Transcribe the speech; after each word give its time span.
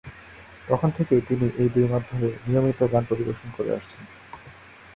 তখন 0.67 0.89
থেকেই 0.97 1.21
তিনি 1.21 1.45
এই 1.57 1.69
দুই 1.69 1.87
মাধ্যমে 1.87 2.27
নিয়মিত 2.47 2.79
গান 2.93 3.03
পরিবেশন 3.09 3.49
করে 3.57 3.71
আসছেন। 3.77 4.03